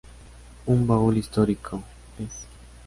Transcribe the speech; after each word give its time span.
Un 0.65 0.87
baúl 0.87 1.17
histórico", 1.19 1.83
Ed. 2.17 2.29